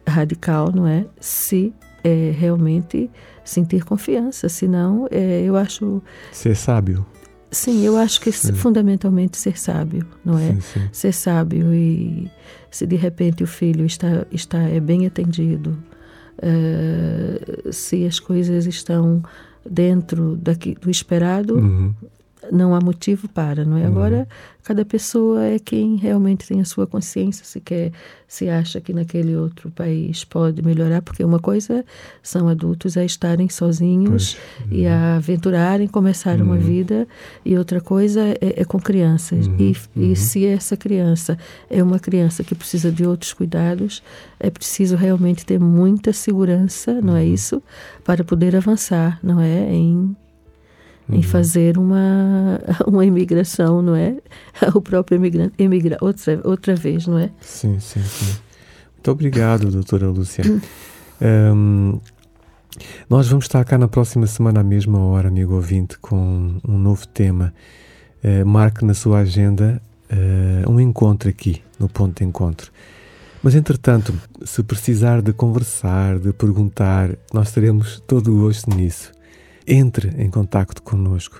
radical, 0.06 0.72
não 0.72 0.86
é? 0.86 1.06
Se 1.20 1.72
é, 2.02 2.32
realmente 2.36 3.10
sentir 3.44 3.84
confiança, 3.84 4.48
senão 4.48 5.06
é, 5.10 5.42
eu 5.42 5.56
acho 5.56 6.02
ser 6.32 6.56
sábio. 6.56 7.04
Sim, 7.50 7.84
eu 7.84 7.96
acho 7.96 8.20
que 8.20 8.30
sim. 8.30 8.52
fundamentalmente 8.52 9.36
ser 9.36 9.58
sábio, 9.58 10.06
não 10.24 10.38
é? 10.38 10.52
Sim, 10.52 10.60
sim. 10.60 10.88
Ser 10.92 11.12
sábio 11.12 11.74
e 11.74 12.30
se 12.70 12.86
de 12.86 12.94
repente 12.94 13.42
o 13.42 13.46
filho 13.46 13.84
está, 13.84 14.24
está 14.30 14.58
é 14.58 14.78
bem 14.78 15.04
atendido, 15.04 15.76
uh, 16.38 17.72
se 17.72 18.06
as 18.06 18.20
coisas 18.20 18.66
estão 18.66 19.22
dentro 19.68 20.36
daqui, 20.36 20.74
do 20.74 20.90
esperado, 20.90 21.56
uhum 21.56 21.94
não 22.50 22.74
há 22.74 22.80
motivo 22.80 23.28
para, 23.28 23.64
não 23.64 23.76
é? 23.76 23.82
Uhum. 23.82 23.86
Agora, 23.88 24.28
cada 24.62 24.84
pessoa 24.84 25.44
é 25.44 25.58
quem 25.58 25.96
realmente 25.96 26.46
tem 26.46 26.60
a 26.60 26.64
sua 26.64 26.86
consciência, 26.86 27.44
se 27.44 27.60
quer, 27.60 27.92
se 28.26 28.48
acha 28.48 28.80
que 28.80 28.92
naquele 28.92 29.36
outro 29.36 29.70
país 29.70 30.24
pode 30.24 30.62
melhorar, 30.62 31.02
porque 31.02 31.24
uma 31.24 31.38
coisa 31.38 31.84
são 32.22 32.48
adultos 32.48 32.96
a 32.96 33.04
estarem 33.04 33.48
sozinhos 33.48 34.36
uhum. 34.60 34.66
e 34.70 34.86
a 34.86 35.16
aventurarem, 35.16 35.86
começar 35.86 36.38
uhum. 36.38 36.46
uma 36.46 36.56
vida, 36.56 37.06
e 37.44 37.56
outra 37.56 37.80
coisa 37.80 38.20
é, 38.20 38.60
é 38.60 38.64
com 38.64 38.78
crianças. 38.78 39.46
Uhum. 39.46 39.56
E, 39.58 39.76
e 39.96 40.08
uhum. 40.08 40.14
se 40.14 40.46
essa 40.46 40.76
criança 40.76 41.36
é 41.68 41.82
uma 41.82 41.98
criança 41.98 42.42
que 42.42 42.54
precisa 42.54 42.90
de 42.90 43.04
outros 43.04 43.32
cuidados, 43.32 44.02
é 44.38 44.50
preciso 44.50 44.96
realmente 44.96 45.44
ter 45.44 45.60
muita 45.60 46.12
segurança, 46.12 47.00
não 47.00 47.16
é 47.16 47.24
isso? 47.24 47.62
Para 48.04 48.24
poder 48.24 48.56
avançar, 48.56 49.18
não 49.22 49.40
é? 49.40 49.72
Em 49.72 50.16
uhum. 51.10 51.18
em 51.18 51.22
fazer 51.22 51.78
uma, 51.78 52.60
uma 52.86 53.04
imigração, 53.04 53.82
não 53.82 53.94
é? 53.94 54.16
O 54.74 54.80
próprio 54.80 55.16
imigrante, 55.16 55.54
emigra 55.58 55.96
outra, 56.00 56.40
outra 56.44 56.74
vez, 56.74 57.06
não 57.06 57.18
é? 57.18 57.30
Sim, 57.40 57.78
sim, 57.80 58.02
sim. 58.02 58.38
Muito 58.94 59.10
obrigado, 59.10 59.70
doutora 59.70 60.08
Lúcia. 60.08 60.44
um, 61.54 61.98
nós 63.08 63.28
vamos 63.28 63.46
estar 63.46 63.64
cá 63.64 63.76
na 63.78 63.88
próxima 63.88 64.26
semana, 64.26 64.60
à 64.60 64.64
mesma 64.64 64.98
hora, 64.98 65.28
amigo 65.28 65.54
ouvinte, 65.54 65.98
com 65.98 66.56
um 66.66 66.78
novo 66.78 67.06
tema. 67.08 67.52
Uh, 68.22 68.44
marque 68.44 68.84
na 68.84 68.92
sua 68.92 69.20
agenda 69.20 69.80
uh, 70.12 70.70
um 70.70 70.78
encontro 70.78 71.28
aqui, 71.28 71.62
no 71.78 71.88
Ponto 71.88 72.18
de 72.18 72.24
Encontro. 72.24 72.70
Mas, 73.42 73.54
entretanto, 73.54 74.12
se 74.44 74.62
precisar 74.62 75.22
de 75.22 75.32
conversar, 75.32 76.18
de 76.18 76.30
perguntar, 76.34 77.16
nós 77.32 77.50
teremos 77.52 78.02
todo 78.06 78.30
o 78.36 78.40
gosto 78.42 78.68
nisso 78.68 79.10
entre 79.70 80.10
em 80.22 80.28
contacto 80.28 80.82
connosco. 80.82 81.38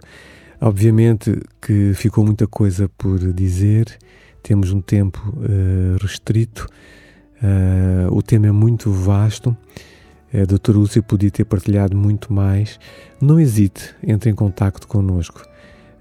Obviamente 0.60 1.40
que 1.60 1.92
ficou 1.94 2.24
muita 2.24 2.46
coisa 2.46 2.88
por 2.96 3.18
dizer, 3.32 3.98
temos 4.42 4.70
um 4.72 4.80
tempo 4.80 5.20
uh, 5.36 5.96
restrito, 6.00 6.66
uh, 7.42 8.14
o 8.14 8.22
tema 8.22 8.46
é 8.46 8.52
muito 8.52 8.90
vasto. 8.92 9.56
A 10.32 10.44
doutora 10.44 10.78
Lúcia 10.78 11.02
podia 11.02 11.30
ter 11.30 11.44
partilhado 11.44 11.96
muito 11.96 12.32
mais. 12.32 12.78
Não 13.20 13.40
hesite, 13.40 13.94
entre 14.00 14.30
em 14.30 14.34
contacto 14.34 14.86
connosco. 14.86 15.42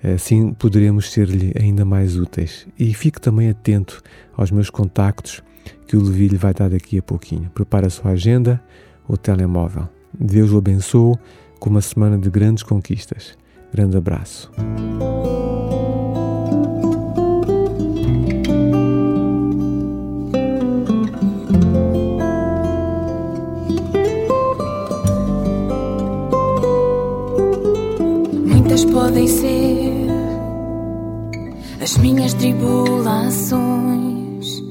Assim 0.03 0.53
poderemos 0.53 1.12
ser-lhe 1.12 1.51
ainda 1.59 1.83
mais 1.83 2.15
úteis. 2.15 2.67
E 2.77 2.93
fique 2.93 3.19
também 3.19 3.50
atento 3.50 4.03
aos 4.38 4.51
meus 4.51 4.69
contactos 4.69 5.41
que 5.88 5.98
o 5.98 6.03
Levi 6.03 6.27
lhe 6.27 6.38
vai 6.38 6.53
dar 6.53 6.69
daqui 6.69 7.00
a 7.00 7.01
pouquinho. 7.01 7.50
Prepare 7.50 7.88
a 7.88 7.89
sua 7.89 8.12
agenda, 8.12 8.62
o 9.07 9.17
telemóvel. 9.17 9.89
Deus 10.13 10.51
o 10.51 10.57
abençoe 10.59 11.15
com 11.59 11.69
uma 11.69 11.81
semana 11.81 12.17
de 12.17 12.29
grandes 12.29 12.63
conquistas. 12.63 13.37
Grande 13.73 13.97
abraço. 13.97 14.49
Muitas 28.45 28.85
podem 28.85 29.27
ser 29.27 30.07
as 31.81 31.97
minhas 31.97 32.33
tribulações, 32.33 34.63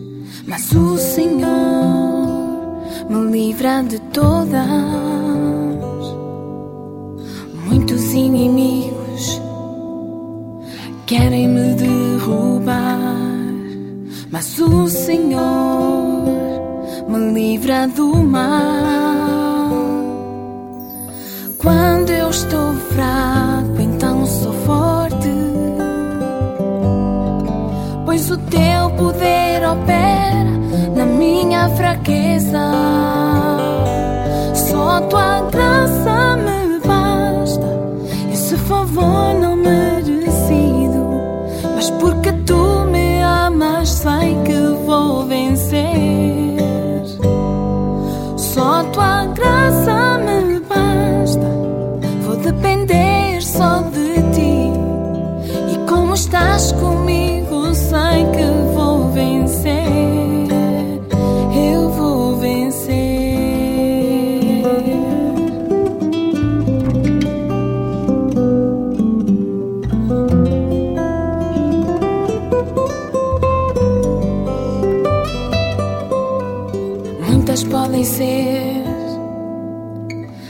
mas 0.46 0.72
o 0.72 0.96
Senhor 0.98 2.78
me 3.08 3.30
livra 3.30 3.82
de 3.82 3.98
todas 4.12 5.07
querem 11.08 11.48
me 11.48 11.74
derrubar, 11.74 12.76
mas 14.30 14.58
o 14.58 14.86
Senhor 14.88 16.22
me 17.08 17.32
livra 17.32 17.88
do 17.88 18.14
mal. 18.16 18.44
Quando 21.56 22.10
eu 22.10 22.28
estou 22.28 22.74
fraco, 22.92 23.80
então 23.80 24.26
sou 24.26 24.52
forte, 24.66 25.32
pois 28.04 28.30
o 28.30 28.36
teu 28.36 28.90
poder 28.98 29.66
opera 29.66 30.44
na 30.94 31.06
minha 31.06 31.70
fraqueza. 31.70 32.70
Só 34.54 35.00
tua 35.08 35.40
graça 35.50 36.36
me 36.36 36.58
favor 38.68 39.34
não 39.40 39.56
merecido, 39.56 39.87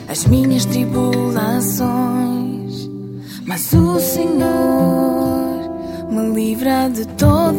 as 0.08 0.24
minhas 0.24 0.64
tribulações, 0.64 2.88
mas 3.46 3.70
o 3.74 4.00
Senhor 4.00 5.70
me 6.10 6.34
livra 6.34 6.88
de 6.88 7.06
todas. 7.08 7.58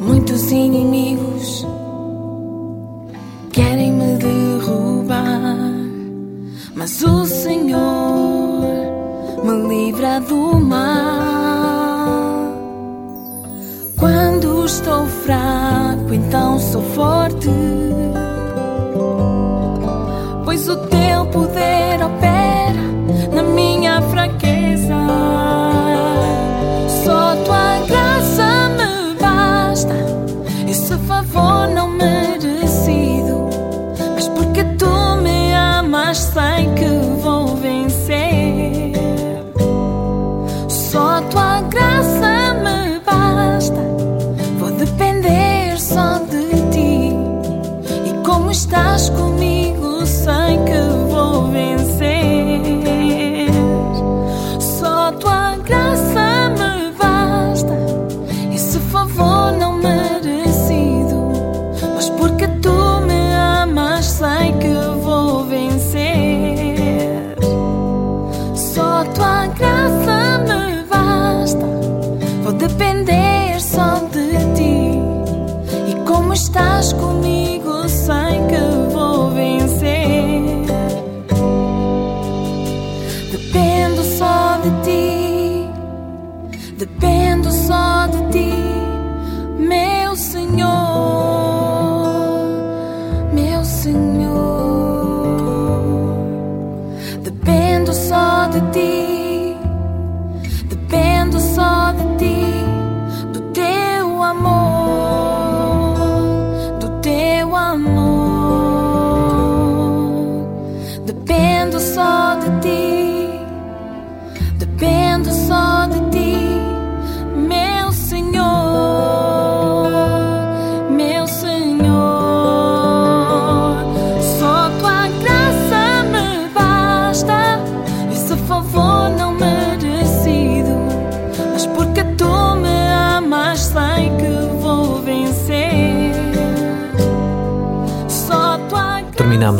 Muitos 0.00 0.50
inimigos 0.50 1.64
querem 3.52 3.92
me 3.92 4.16
derrubar, 4.16 5.54
mas 6.74 7.04
o 7.04 7.24
Senhor 7.24 8.64
me 9.44 9.68
livra 9.68 10.18
do 10.20 10.58
mal. 10.58 11.06
Quando 13.96 14.64
estou 14.64 15.06
fraco, 15.06 15.65
então 16.14 16.58
sou 16.58 16.82
forte. 16.82 17.50
Pois 20.44 20.68
o 20.68 20.76
teu 20.76 21.26
poder 21.26 22.02
opera 22.04 22.82
na 23.32 23.42
minha 23.42 24.00
fraqueza. 24.02 25.05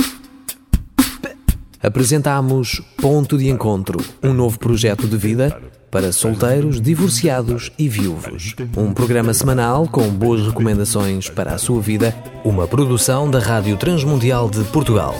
Apresentamos 1.82 2.82
Ponto 2.98 3.38
de 3.38 3.50
Encontro, 3.50 4.00
um 4.22 4.34
novo 4.34 4.60
projeto 4.60 5.08
de 5.08 5.16
vida 5.16 5.62
para 5.90 6.12
solteiros, 6.12 6.82
divorciados 6.82 7.72
e 7.78 7.88
viúvos. 7.88 8.56
Um 8.76 8.94
programa 8.94 9.34
semanal 9.34 9.88
com 9.88 10.10
boas 10.10 10.46
recomendações 10.46 11.30
para 11.30 11.54
a 11.54 11.58
sua 11.58 11.82
vida, 11.82 12.16
uma 12.44 12.68
produção 12.68 13.30
da 13.30 13.40
Rádio 13.40 13.78
Transmundial 13.78 14.50
de 14.50 14.64
Portugal. 14.66 15.16